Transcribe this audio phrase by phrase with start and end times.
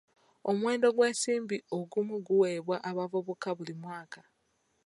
[0.49, 4.21] Omuwendo gw'ensimbi ogumu guweebwa abavubuka buli mwaka.